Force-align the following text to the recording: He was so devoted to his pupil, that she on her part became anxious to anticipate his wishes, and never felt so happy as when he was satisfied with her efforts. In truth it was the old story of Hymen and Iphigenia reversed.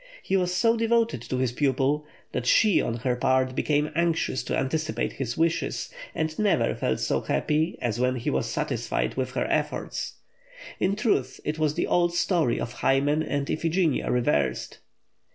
He 0.23 0.35
was 0.35 0.51
so 0.51 0.75
devoted 0.75 1.21
to 1.29 1.37
his 1.37 1.51
pupil, 1.51 2.07
that 2.31 2.47
she 2.47 2.81
on 2.81 2.95
her 2.95 3.15
part 3.15 3.53
became 3.53 3.91
anxious 3.93 4.41
to 4.45 4.57
anticipate 4.57 5.11
his 5.13 5.37
wishes, 5.37 5.93
and 6.15 6.39
never 6.39 6.73
felt 6.73 7.01
so 7.01 7.21
happy 7.21 7.77
as 7.79 7.99
when 7.99 8.15
he 8.15 8.31
was 8.31 8.49
satisfied 8.49 9.13
with 9.13 9.33
her 9.33 9.45
efforts. 9.45 10.13
In 10.79 10.95
truth 10.95 11.39
it 11.45 11.59
was 11.59 11.75
the 11.75 11.85
old 11.85 12.15
story 12.15 12.59
of 12.59 12.73
Hymen 12.73 13.21
and 13.21 13.47
Iphigenia 13.47 14.09
reversed. 14.09 14.79